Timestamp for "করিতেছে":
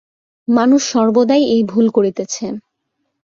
1.89-2.45